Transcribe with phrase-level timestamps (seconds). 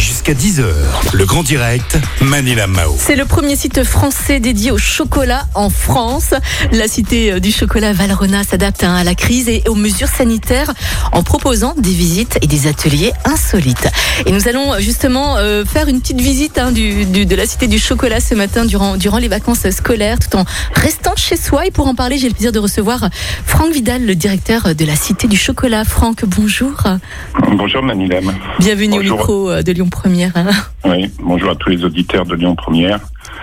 [0.00, 0.64] Jusqu'à 10h,
[1.12, 2.94] le grand direct, Manila Mao.
[2.98, 6.32] C'est le premier site français dédié au chocolat en France.
[6.72, 10.72] La cité euh, du chocolat Valrhona s'adapte hein, à la crise et aux mesures sanitaires
[11.12, 13.88] en proposant des visites et des ateliers insolites.
[14.24, 17.46] Et nous allons euh, justement euh, faire une petite visite hein, du, du- de la
[17.46, 20.44] cité du chocolat ce matin durant, durant les vacances scolaires tout en
[20.74, 21.66] restant chez soi.
[21.66, 23.10] Et pour en parler, j'ai le plaisir de recevoir
[23.44, 25.84] Franck Vidal, le directeur de la cité du chocolat.
[25.84, 26.72] Franck, bonjour.
[27.52, 28.32] Bonjour Manilem.
[28.58, 29.12] Bienvenue Bonjour.
[29.12, 30.32] au micro de Lyon Première.
[30.36, 30.50] hein.
[30.84, 33.00] Oui, bonjour à tous les auditeurs de Lyon Première.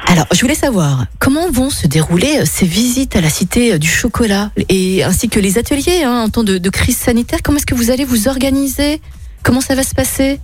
[0.08, 3.78] Alors, je voulais savoir comment vont se dérouler euh, ces visites à la Cité euh,
[3.78, 4.52] du Chocolat?
[4.70, 7.40] Et ainsi que les ateliers hein, en temps de, de crise sanitaire.
[7.44, 9.02] Comment est-ce que vous allez vous organiser?
[9.44, 10.40] Comment ça va se passer?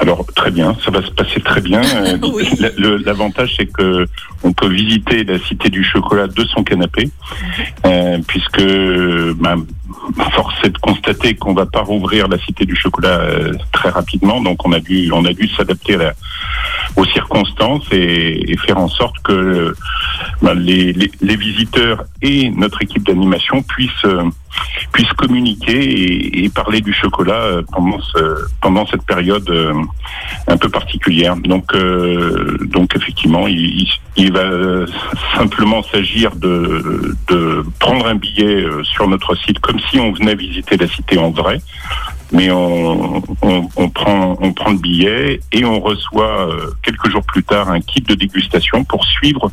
[0.00, 1.80] Alors très bien, ça va se passer très bien.
[1.94, 2.44] Euh, Oui.
[3.06, 4.06] L'avantage c'est que
[4.42, 7.08] on peut visiter la cité du chocolat de son canapé,
[7.86, 9.64] euh, puisque ben,
[10.32, 14.40] force est de constater qu'on va pas rouvrir la cité du chocolat euh, très rapidement,
[14.42, 16.14] donc on a dû on a dû s'adapter à la-
[16.96, 19.74] aux circonstances et, et faire en sorte que
[20.42, 24.24] ben, les, les- les visiteurs et notre équipe d'animation puissent euh,
[24.92, 28.18] puissent communiquer et, et parler du chocolat euh, pendant ce,
[28.60, 29.72] pendant cette période euh,
[30.46, 31.36] un peu particulière.
[31.36, 34.48] Donc euh, donc effectivement, il, il- il va
[35.36, 40.36] simplement s'agir de, de prendre un billet euh, sur notre site comme si on venait
[40.36, 41.60] visiter la cité en vrai.
[42.34, 47.22] Mais on, on, on prend on prend le billet et on reçoit euh, quelques jours
[47.22, 49.50] plus tard un kit de dégustation pour suivre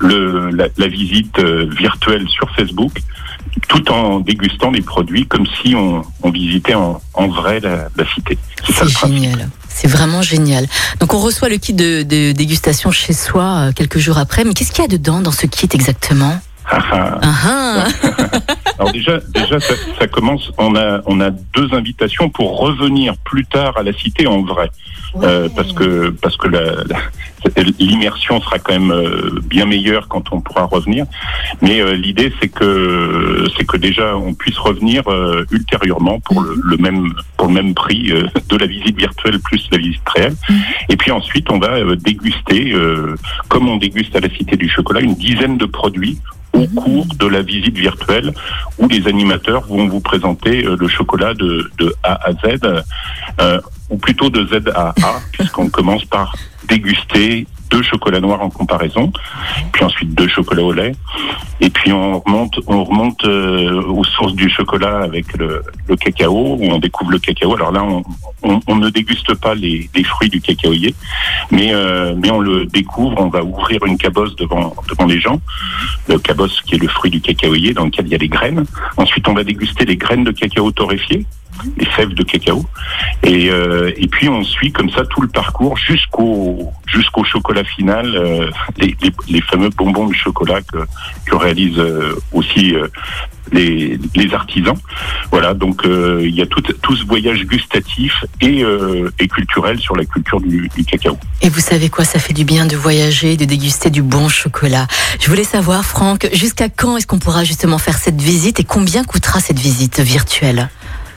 [0.00, 2.94] le, la, la visite euh, virtuelle sur Facebook,
[3.68, 8.04] tout en dégustant des produits comme si on, on visitait en, en vrai la, la
[8.14, 8.38] cité.
[8.68, 9.50] C'est génial.
[9.68, 10.66] C'est vraiment génial.
[11.00, 14.44] Donc, on reçoit le kit de, de dégustation chez soi euh, quelques jours après.
[14.44, 16.40] Mais qu'est-ce qu'il y a dedans dans ce kit exactement?
[16.70, 17.20] Ah, ah.
[17.22, 18.38] Ah, ah.
[18.78, 20.50] Alors déjà, déjà ça, ça commence.
[20.58, 24.70] On a, on a deux invitations pour revenir plus tard à la cité en vrai,
[25.22, 26.48] Euh, parce que parce que
[27.78, 31.04] l'immersion sera quand même euh, bien meilleure quand on pourra revenir.
[31.60, 36.54] Mais euh, l'idée c'est que c'est que déjà on puisse revenir euh, ultérieurement pour le,
[36.64, 40.34] le même pour le même prix euh, de la visite virtuelle plus la visite réelle.
[40.88, 43.14] Et puis ensuite on va euh, déguster, euh,
[43.48, 46.18] comme on déguste à la Cité du Chocolat, une dizaine de produits
[46.52, 48.32] au cours de la visite virtuelle
[48.78, 52.60] où les animateurs vont vous présenter euh, le chocolat de, de A à Z,
[53.40, 56.34] euh, ou plutôt de Z à A, puisqu'on commence par
[56.68, 59.10] déguster deux chocolats noirs en comparaison,
[59.72, 60.92] puis ensuite deux chocolats au lait,
[61.60, 65.62] et puis on remonte, on remonte euh, aux sources du chocolat avec le,
[65.96, 67.54] cacao, où on découvre le cacao.
[67.54, 67.84] Alors là,
[68.42, 70.94] on, ne déguste pas les, fruits du cacaoyer,
[71.50, 75.40] mais, euh, mais on le découvre, on va ouvrir une cabosse devant, devant les gens,
[76.08, 78.64] le cabosse qui est le fruit du cacaoyer dans lequel il y a les graines.
[78.96, 81.24] Ensuite, on va déguster les graines de cacao torréfiées,
[81.76, 82.64] les fèves de cacao,
[83.22, 88.14] et, euh, et puis on suit comme ça tout le parcours jusqu'au jusqu'au chocolat final,
[88.14, 88.96] euh, les,
[89.28, 90.78] les, fameux bonbons de chocolat que,
[91.26, 92.74] que réalisent euh, aussi
[93.50, 94.76] les, les artisans.
[95.30, 98.62] Voilà, donc il y a tout, tout ce voyage gustatif et,
[99.18, 101.16] et culturel sur la culture du cacao.
[101.40, 102.04] Et vous savez quoi?
[102.04, 104.86] Ça fait du bien de voyager, de déguster du bon chocolat.
[105.20, 109.04] Je voulais savoir, Franck, jusqu'à quand est-ce qu'on pourra justement faire cette visite et combien
[109.04, 110.68] coûtera cette visite virtuelle?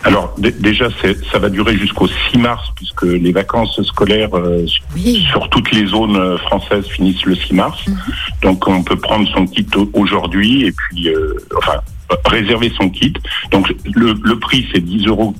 [0.05, 0.87] Alors dé- déjà,
[1.31, 5.25] ça va durer jusqu'au 6 mars, puisque les vacances scolaires euh, Oui.
[5.31, 7.83] sur toutes les zones euh, françaises finissent le 6 mars.
[8.43, 11.81] Donc on peut prendre son kit au- aujourd'hui et puis, euh, enfin,
[12.25, 13.13] réserver son kit.
[13.51, 15.33] Donc le, le prix c'est 10,80 euros,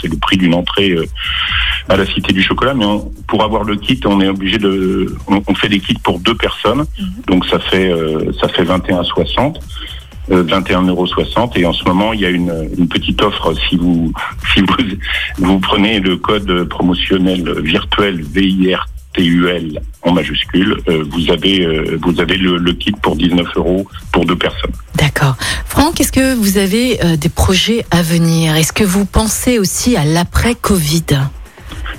[0.00, 1.04] c'est le prix d'une entrée euh,
[1.88, 2.72] à la Cité du Chocolat.
[2.74, 5.98] Mais on- pour avoir le kit, on est obligé de, on, on fait des kits
[6.04, 6.84] pour deux personnes.
[7.26, 9.56] Donc ça fait, euh, ça fait 21,60.
[9.56, 9.60] Euh,
[10.30, 11.06] 21,60 euros
[11.56, 14.12] et en ce moment il y a une, une petite offre si vous
[14.54, 14.76] si vous
[15.38, 22.36] vous prenez le code promotionnel virtuel VIRTUL en majuscule, euh, vous avez euh, vous avez
[22.36, 24.70] le, le kit pour 19 euros pour deux personnes.
[24.94, 25.36] D'accord.
[25.64, 28.54] Franck, est-ce que vous avez euh, des projets à venir?
[28.56, 31.04] Est-ce que vous pensez aussi à l'après-Covid?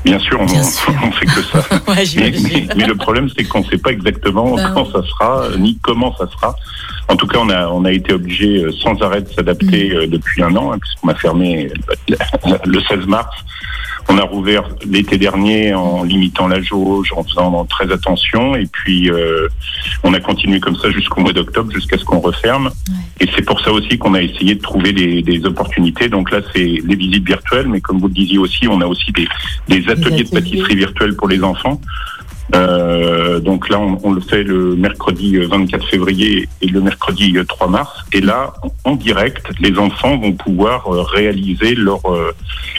[0.06, 0.94] Bien sûr, on, Bien sûr.
[1.04, 1.66] on fait que ça.
[1.88, 5.02] Ouais, mais, mais- mais le problème, c'est qu'on ne sait pas exactement Ben quand ça
[5.04, 6.56] sera, euh, ni comment ça sera.
[7.10, 9.96] En tout cas, on a, on a été obligé euh, sans arrêt de s'adapter Mm.
[9.98, 11.70] euh, depuis un an, hein, puisqu'on a fermé
[12.12, 12.16] euh,
[12.66, 13.36] le 16 mars.
[14.10, 19.10] On a rouvert l'été dernier en limitant la jauge, en faisant très attention, et puis
[19.12, 19.50] euh,
[20.04, 22.70] on a continué comme ça jusqu'au mois d'octobre, jusqu'à ce qu'on referme.
[23.20, 26.08] Et c'est pour ça aussi qu'on a essayé de trouver des, des opportunités.
[26.08, 29.12] Donc là, c'est les visites virtuelles, mais comme vous le disiez aussi, on a aussi
[29.12, 29.28] des,
[29.68, 30.42] des ateliers de ateliers.
[30.42, 31.82] pâtisserie virtuelle pour les enfants.
[32.56, 37.68] Euh, donc là, on, on le fait le mercredi 24 février et le mercredi 3
[37.68, 37.92] mars.
[38.14, 38.54] Et là,
[38.86, 42.32] en direct, les enfants vont pouvoir euh, réaliser leur euh,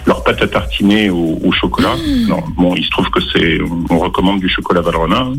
[0.06, 1.94] leur pâte à tartiner au, au chocolat.
[2.29, 3.59] Non, bon, il se trouve que c'est,
[3.91, 5.19] on recommande du chocolat Valrhona.
[5.20, 5.35] hein.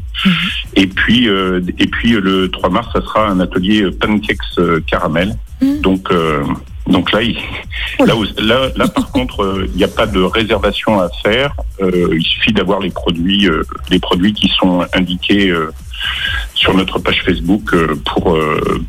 [0.75, 4.37] Et puis euh, et puis euh, le 3 mars, ça sera un atelier euh, pancakes
[4.59, 5.35] euh, caramel.
[5.61, 5.81] Mm.
[5.81, 6.43] Donc euh,
[6.89, 7.37] donc là, il,
[8.05, 11.53] là, où- là, là, par contre, euh, il n'y a pas de réservation à faire.
[11.81, 15.53] Euh, il suffit d'avoir les produits, euh, les produits qui sont indiqués
[16.53, 17.75] sur notre page Facebook
[18.05, 18.37] pour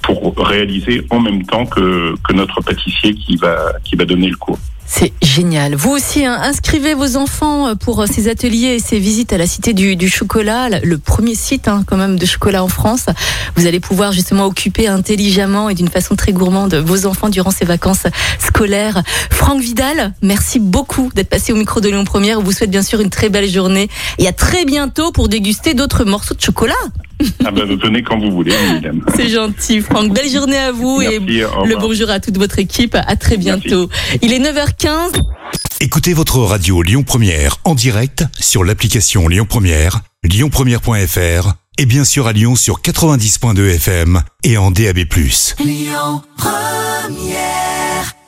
[0.02, 4.37] pour réaliser en même temps que, que notre pâtissier qui va qui va donner le
[4.37, 4.58] cours.
[4.93, 5.77] C'est génial.
[5.77, 9.39] Vous aussi, hein, inscrivez vos enfants euh, pour euh, ces ateliers et ces visites à
[9.39, 13.07] la Cité du, Chocolat, la- le premier site hein, quand même de chocolat en France.
[13.55, 17.65] Vous allez pouvoir justement occuper intelligemment et d'une façon très gourmande vos enfants durant ces
[17.65, 18.03] vacances
[18.41, 19.03] scolaires.
[19.31, 22.41] Franck Vidal, merci beaucoup d'être passé au micro de Lyon Première.
[22.41, 23.89] On vous souhaite bien sûr une très belle journée
[24.19, 26.75] et à très bientôt pour déguster d'autres morceaux de chocolat.
[27.44, 29.05] Ah ben, venez quand vous voulez, mesdames.
[29.14, 30.12] C'est gentil, Franck.
[30.12, 32.94] Belle journée à vous et Merci, le bonjour à toute votre équipe.
[32.94, 33.88] À très bientôt.
[34.22, 35.20] Il est 9h15.
[35.81, 42.26] Écoutez votre radio Lyon Première en direct sur l'application Lyon Première, lyonpremière.fr et bien sûr
[42.26, 44.99] à Lyon sur 90.2 FM et en DAB+.
[45.58, 48.19] Lyon Première